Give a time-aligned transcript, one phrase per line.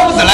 [0.00, 0.32] 有你嫂子嘞。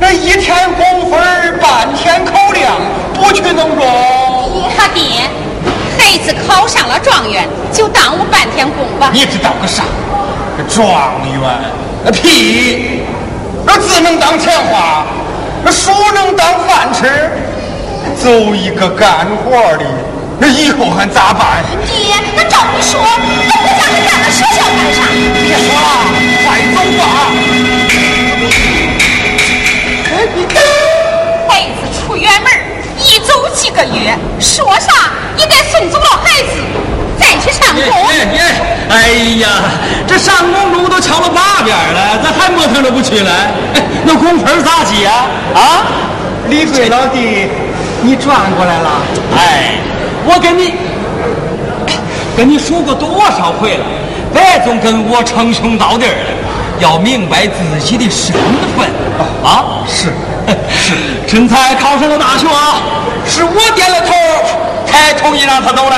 [0.00, 1.20] 那一天工分
[1.60, 2.72] 半天口粮，
[3.14, 4.70] 不去能中？
[4.76, 5.28] 他爹，
[5.98, 9.10] 孩子考上了状元，就耽误半天工吧。
[9.12, 9.84] 你知道个啥？
[10.68, 11.42] 状元？
[12.04, 13.02] 那屁！
[13.64, 15.04] 那字能当钱花，
[15.64, 17.30] 那书能当饭吃。
[18.20, 19.84] 走一个干活的，
[20.38, 21.62] 那以后还咋办？
[21.86, 24.98] 爹，那照你说，那我家还干那学校干啥？
[25.46, 25.86] 别说了，
[26.44, 27.02] 快走吧。
[31.48, 32.52] 孩子出远门，
[32.98, 34.92] 一走几个月，说啥
[35.36, 36.52] 也得送走了孩子，
[37.18, 37.82] 再去上工。
[38.90, 39.48] 哎呀，
[40.06, 43.50] 这上工路都敲了八遍了，咋还磨蹭着不起来？
[44.04, 45.26] 那工分咋计啊？
[45.54, 45.86] 啊，
[46.48, 47.48] 李贵老弟。
[48.04, 49.00] 你转过来了，
[49.36, 49.74] 哎，
[50.24, 50.74] 我跟你
[52.36, 53.84] 跟你说过多少回了，
[54.34, 56.16] 别总跟我称兄道弟的，
[56.82, 58.34] 要明白自己的身
[58.76, 58.90] 份
[59.44, 59.86] 啊！
[59.86, 60.08] 是
[60.68, 60.94] 是，
[61.28, 62.82] 陈才考上了大学，啊
[63.24, 64.12] 是我点了头
[64.84, 65.96] 才同意让他走的，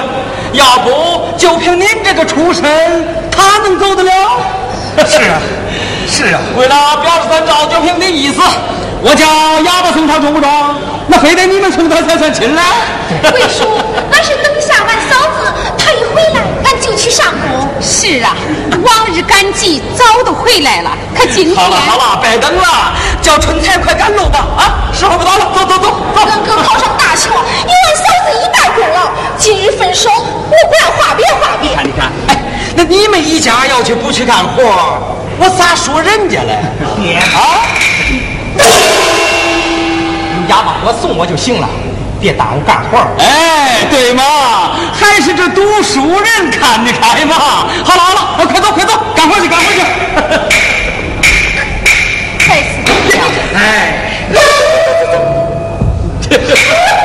[0.53, 2.63] 要不就凭您这个出身，
[3.31, 4.13] 他能走得了？
[5.09, 5.41] 是啊，
[6.07, 8.43] 是啊，为了表示咱赵九平的意思。
[9.07, 9.27] 我叫
[9.65, 10.51] 哑巴送他中不中？
[11.09, 12.61] 那非得你们送他才算亲嘞？
[13.31, 13.65] 贵叔，
[14.13, 16.44] 俺是等下完嫂子，他一回来，
[16.85, 17.67] 就去上工。
[17.81, 18.37] 是啊，
[18.71, 21.57] 往日赶集早都回来了，可今天……
[21.57, 22.93] 好了好了，别等了，
[23.23, 24.47] 叫春彩快赶路吧！
[24.59, 25.97] 啊，时候不早了，走走走走。
[26.29, 29.11] 俺哥考上大学，有俺嫂子一大功了。
[29.39, 31.71] 今日分手，我不要话别话别。
[31.71, 32.43] 你看你看，哎，
[32.77, 34.63] 那你们一家要去不去干活，
[35.39, 36.59] 我咋说人家嘞？
[36.99, 37.65] 你啊！
[40.37, 41.69] 有哑巴我送我就行了，
[42.25, 42.97] 别耽误干活。
[43.19, 44.23] 哎，对嘛，
[44.99, 47.35] 还是这读书人看得开嘛。
[47.85, 49.81] 好了好了，快走快走，干活去干活去。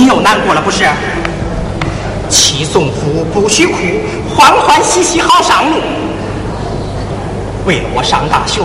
[0.00, 0.88] 你又难过了不是？
[2.30, 3.76] 妻送夫不许哭，
[4.34, 5.76] 欢欢喜喜好上路。
[7.66, 8.62] 为了我上大学，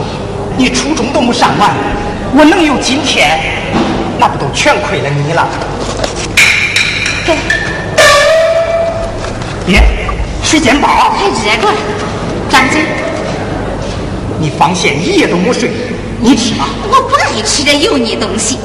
[0.55, 1.71] 你初中都没上完，
[2.37, 3.37] 我能有今天，
[4.18, 5.45] 那不都全亏了你了？
[7.25, 7.35] 给，
[9.65, 9.83] 别，
[10.42, 11.77] 水煎包，还热着呢，
[12.49, 12.80] 张嘴。
[14.39, 15.69] 你放线一夜都没睡，
[16.21, 16.69] 你吃吧。
[16.89, 18.57] 我不爱吃这油腻东西。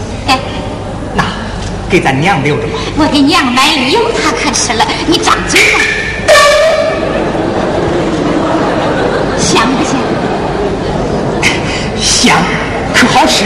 [1.90, 2.74] 给咱娘留着吧。
[2.96, 4.86] 我给娘买的油，她可吃了。
[5.08, 5.80] 你张嘴吧，
[9.36, 9.98] 香不香？
[12.00, 12.36] 香，
[12.94, 13.44] 可好吃？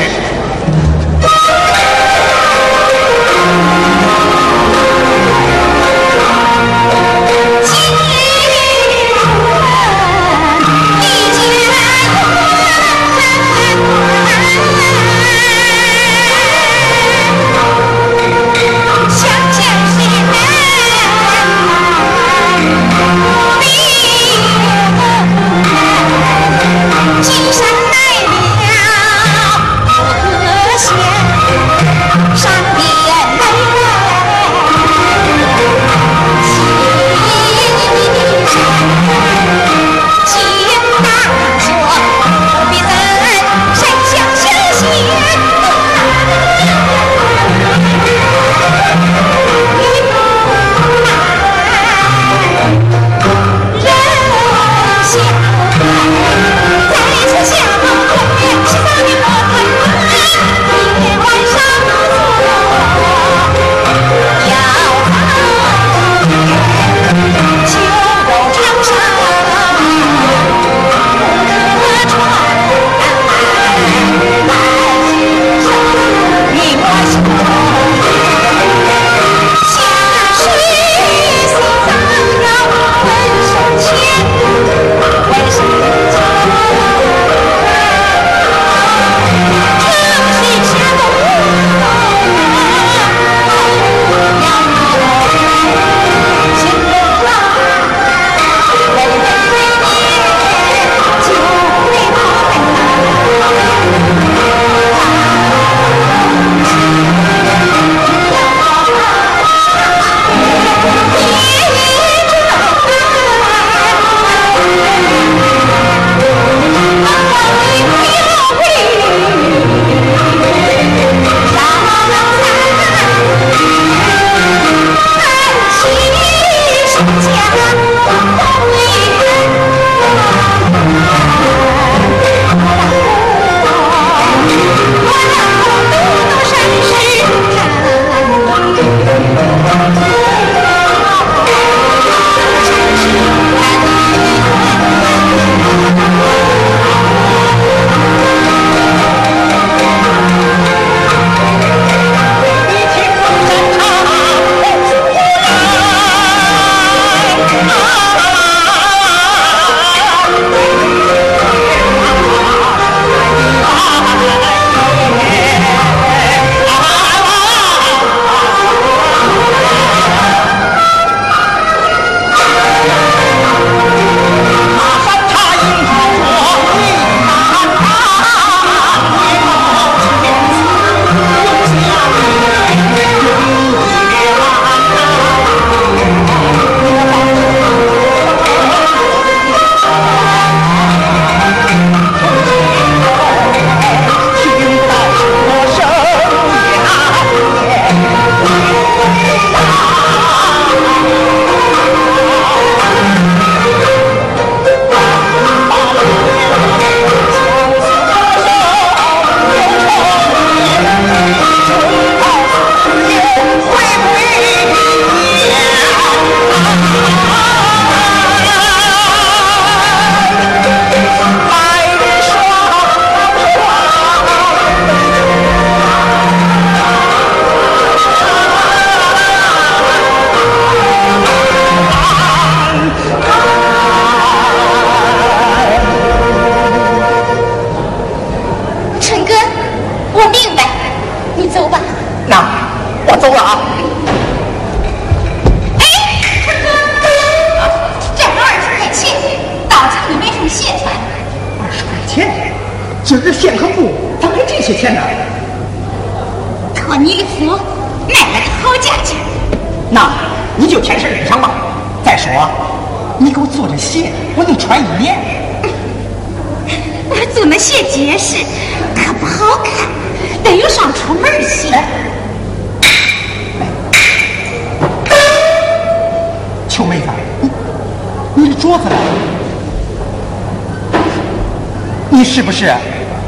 [282.24, 282.66] 是不是？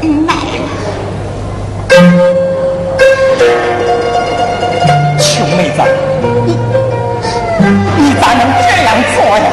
[0.01, 0.39] 买了。
[5.17, 5.81] 穷妹子，
[6.45, 6.57] 你
[7.97, 9.47] 你咋能这样做呀？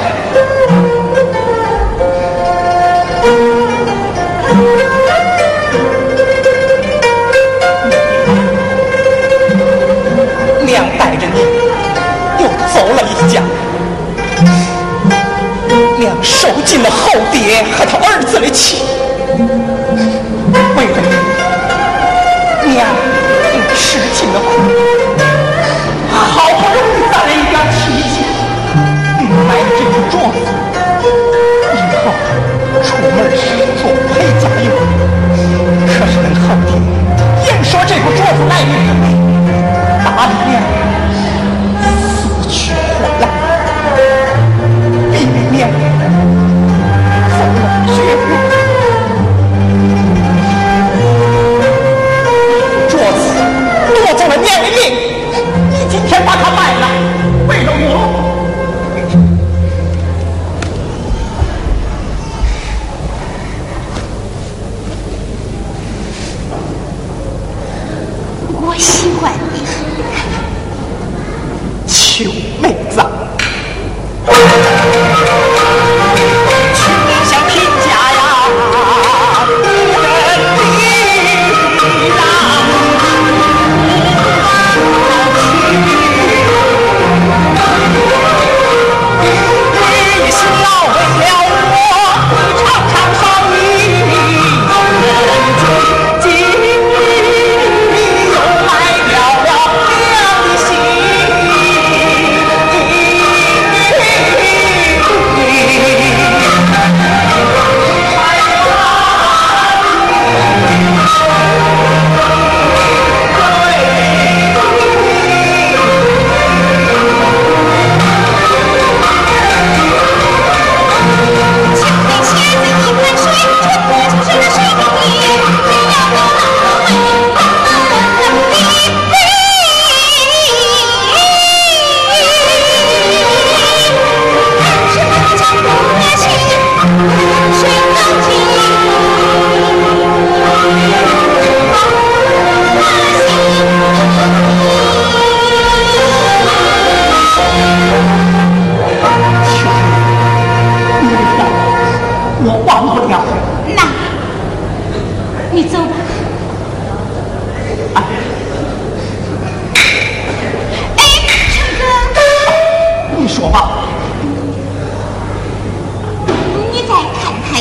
[16.24, 18.82] 受尽了后爹和他儿子的气。
[20.76, 20.96] 为了
[22.64, 22.86] 你，娘
[23.52, 24.48] 也吃尽了苦。
[26.10, 27.78] 好不容易攒了一点奇
[28.08, 28.16] 迹，
[29.46, 30.46] 买了这副镯子，
[31.74, 32.02] 以后
[32.82, 33.42] 出门时
[33.78, 34.42] 做陪嫁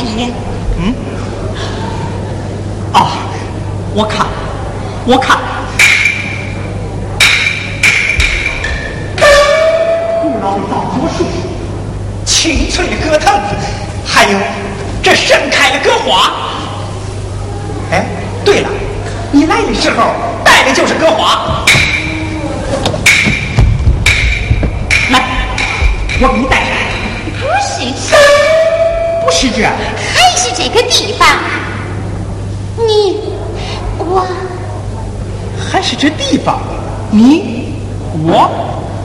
[0.04, 0.30] 看他一眼。
[2.94, 3.12] 啊，
[3.96, 4.28] 我看，
[5.06, 5.38] 我看，
[10.22, 11.26] 古老的枣果树，
[12.26, 13.34] 青翠的歌藤，
[14.06, 14.38] 还有
[15.02, 16.34] 这盛开的歌花。
[17.92, 18.06] 哎，
[18.44, 18.70] 对了，
[19.32, 20.12] 你来的时候
[20.44, 21.64] 带的就是歌花。
[25.12, 25.22] 来，
[26.20, 26.68] 我给你带上。
[27.40, 28.16] 不是这，
[29.26, 29.72] 不是这，还
[30.38, 31.28] 是这个地方。
[32.78, 33.20] 你，
[34.00, 34.26] 我，
[35.72, 36.60] 还是这地方。
[37.12, 37.76] 你，
[38.24, 38.50] 我。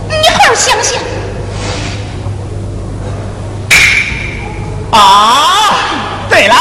[0.09, 1.01] 你好好想想。
[4.91, 5.75] 啊，
[6.31, 6.55] 对了，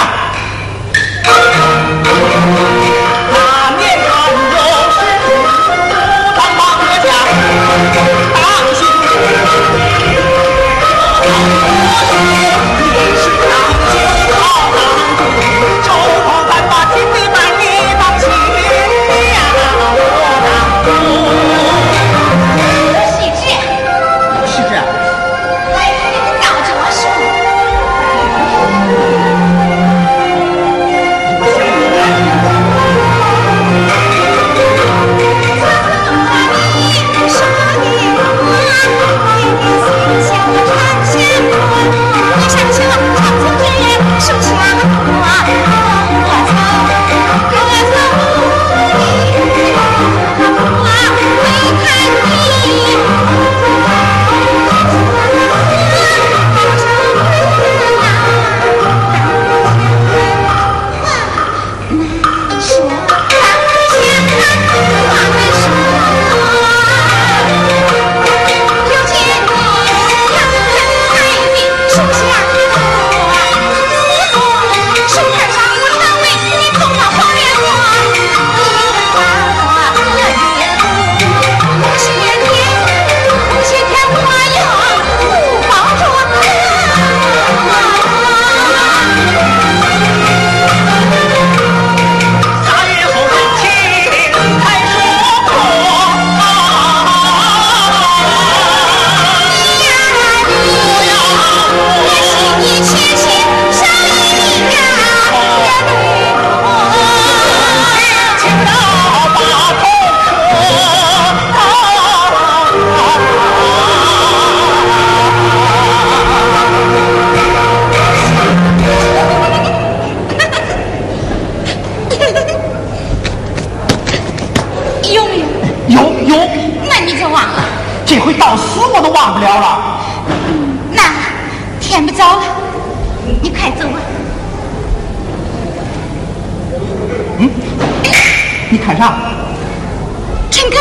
[140.68, 140.80] 陈哥，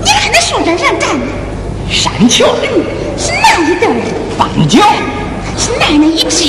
[0.00, 1.26] 你看那树根上站的，
[1.90, 2.84] 山雀、嗯，
[3.18, 3.94] 是哪一对儿？
[4.38, 4.80] 斑鸠，
[5.58, 6.44] 是哪那一只？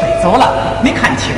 [0.00, 1.28] 飞走了，没看清。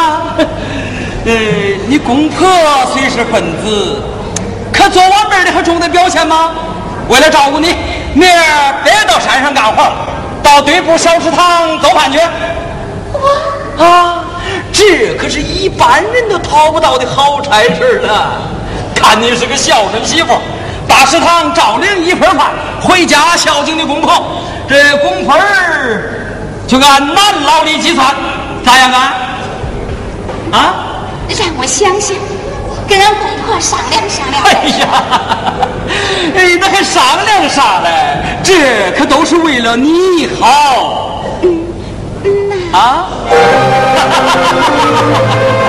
[1.26, 1.32] 呃，
[1.86, 2.48] 你公婆
[2.92, 4.02] 虽是分子，
[4.72, 6.52] 可做我妹儿的还中得表现吗？
[7.08, 7.74] 为了照顾你，
[8.14, 9.92] 明儿别到山上干活了，
[10.42, 12.18] 到对部小食堂做饭去。
[13.82, 14.24] 啊，
[14.72, 18.32] 这可是一般人都讨不到的好差事了。
[18.94, 20.38] 看你是个孝顺媳妇，
[20.86, 24.22] 大食堂照领一份饭，回家孝敬你公婆，
[24.68, 26.14] 这工分儿
[26.68, 28.14] 就按男劳力计算，
[28.64, 29.14] 咋样啊？
[30.52, 30.86] 啊？
[31.28, 32.16] 让我想想，
[32.88, 34.42] 跟俺公婆商量商量。
[34.42, 34.84] 哎呀，
[36.34, 37.88] 哎，那还商量啥嘞？
[38.42, 41.22] 这可都是为了你好。
[41.42, 41.62] 嗯
[42.72, 43.06] 啊？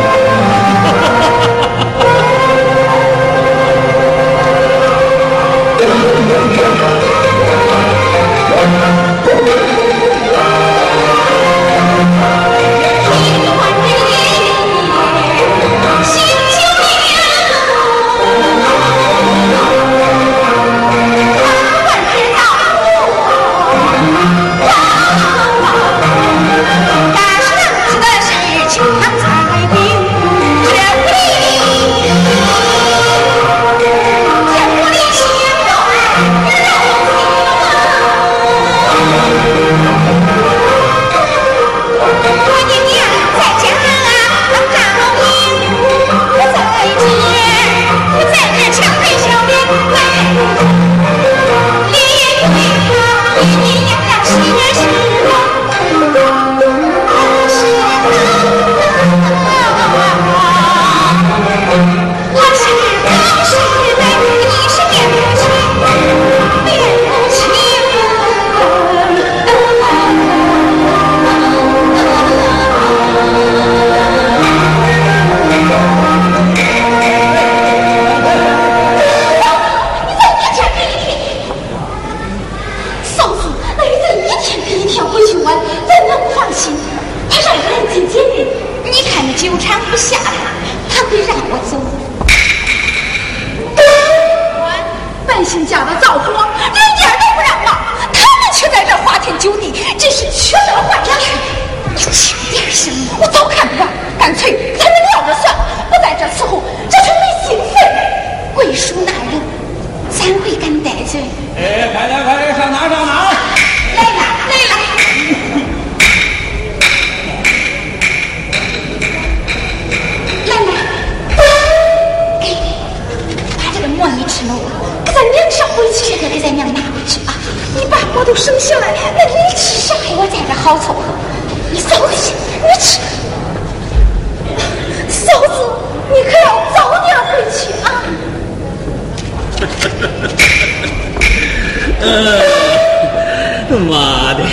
[143.89, 144.43] 妈的，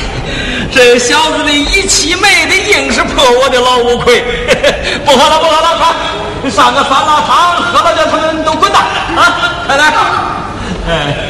[0.73, 4.23] 这小子的一气妹的，硬是破我的老五魁。
[5.05, 5.79] 不喝了，不喝了，
[6.41, 8.83] 快上个酸辣汤，喝了叫他们都滚蛋
[9.17, 9.65] 啊！
[9.67, 9.93] 快来，
[10.89, 11.28] 哎。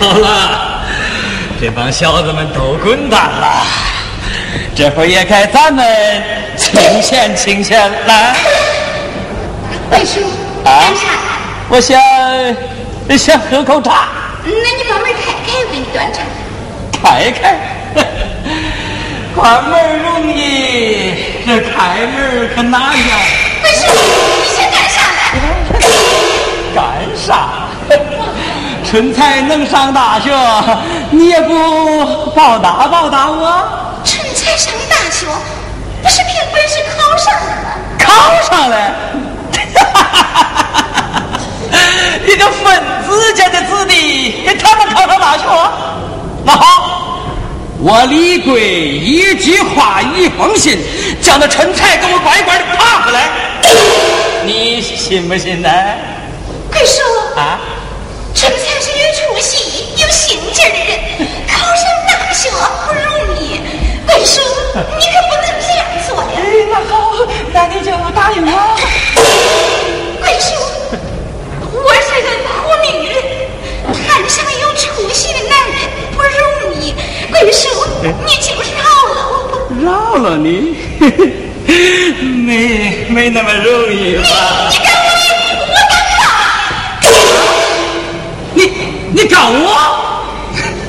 [0.00, 0.82] 好了，
[1.60, 3.66] 这帮小子们都滚蛋了，
[4.74, 5.84] 这会儿也该咱们
[6.56, 8.36] 清闲清闲了。
[9.90, 10.20] 贵叔，
[10.64, 11.02] 啊干啥？
[11.68, 12.00] 我想
[13.18, 14.08] 想喝口茶，
[14.44, 16.20] 那你把门开开，我给你端茶。
[17.02, 17.58] 开开。
[19.34, 21.14] 关门容易，
[21.46, 23.16] 这开门可难呀。
[23.62, 23.86] 贵叔，
[24.42, 25.00] 你先干啥
[25.34, 25.42] 呢？
[26.74, 26.82] 干
[27.16, 27.28] 啥？
[28.88, 30.30] 春才能上大学，
[31.10, 33.62] 你也不报答报答我？
[34.02, 35.26] 春才上大学，
[36.02, 37.68] 不是凭本事考上的吗？
[37.98, 38.76] 考上了。
[42.26, 45.44] 一个分子家的子弟，他能考上大学？
[46.46, 47.20] 那好，
[47.80, 50.78] 我李贵一句话一封信，
[51.20, 53.28] 叫那春才给我乖乖的爬回来，
[54.46, 55.68] 你信不信呢？
[56.72, 57.02] 贵叔，
[57.38, 57.58] 啊？
[80.18, 80.74] 了你，
[82.44, 84.22] 没没那么容易吧？
[89.12, 90.88] 你敢我，我干他。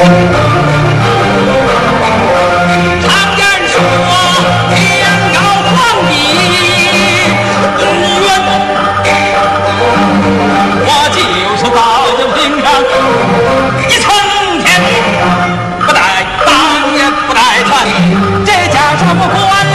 [0.00, 1.03] 告我？
[19.16, 19.73] 我不管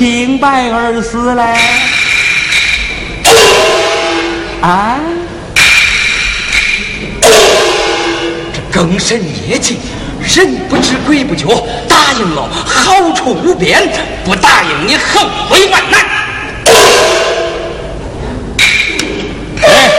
[0.00, 1.42] 是清白而死嘞？
[4.62, 4.96] 啊！
[8.50, 9.78] 这更甚夜静，
[10.22, 11.46] 人不知鬼不觉，
[11.86, 13.86] 答应了好处无边，
[14.24, 16.00] 不答应你后悔万难。
[19.62, 19.90] 哎，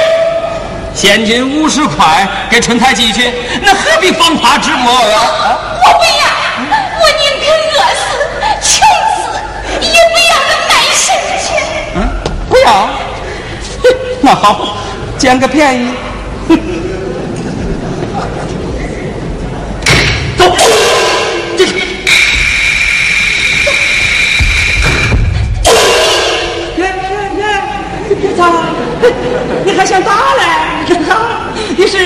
[0.96, 5.20] 现金五十块给春台寄去，那何必放他直播呀？
[5.84, 6.01] 我
[12.62, 12.90] 呀。
[14.22, 14.78] 那好，
[15.18, 15.88] 捡个便宜。
[20.38, 20.56] 走，
[21.56, 21.66] 别
[26.78, 26.86] 别
[27.36, 27.40] 别！
[28.10, 28.40] 你别打！
[29.64, 30.44] 你还想打嘞？
[30.88, 31.18] 你看，
[31.78, 31.98] 你是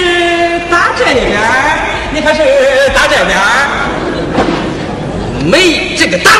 [0.69, 1.25] 打这边
[2.13, 2.39] 你还是
[2.93, 3.37] 打这边
[5.45, 6.31] 没这个打。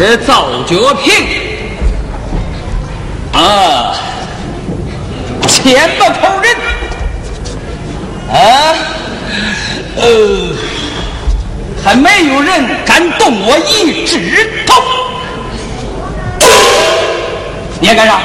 [0.00, 1.12] 这造脚坪
[3.34, 3.94] 啊，
[5.46, 6.56] 千把口人
[8.32, 8.74] 啊，
[9.96, 10.56] 呃，
[11.84, 14.82] 还没有人敢动我一指头。
[17.78, 18.20] 你还干啥？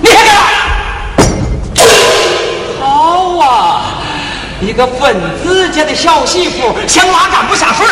[0.00, 0.40] 你还干啥？
[2.80, 3.82] 好啊，
[4.62, 5.14] 一个分
[5.44, 7.86] 子家的小媳妇想拉干不下水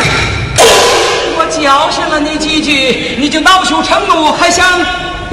[1.60, 4.64] 教训了你几句，你就恼羞成怒，还想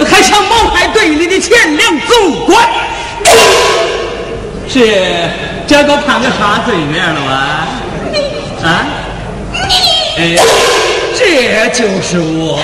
[0.06, 2.68] 还想谋害队里的钱粮总管？
[4.68, 5.30] 是
[5.68, 8.68] 这都判个啥罪名了哇？
[8.68, 8.86] 啊？
[10.18, 10.38] 哎，
[11.16, 12.60] 这就是我。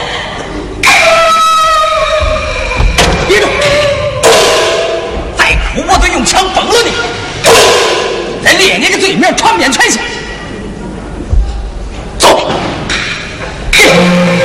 [3.28, 3.50] 别动！
[5.38, 6.92] 再哭，我都用枪崩了你！
[8.44, 10.02] 再练你个罪名，传遍全县。
[13.92, 14.41] Hey!